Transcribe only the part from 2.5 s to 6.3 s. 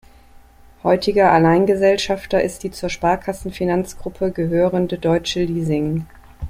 die zur Sparkassen-Finanzgruppe gehörende Deutsche Leasing.